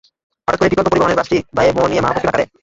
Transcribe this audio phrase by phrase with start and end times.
[0.45, 2.51] হঠাৎ করেই বিকল্প পরিবহনের বাসটি বাঁয়ে মোড় নিয়ে মাহফুজকে ধাক্কা দেয়।